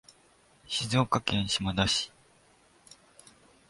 [0.65, 2.11] 静岡県島田市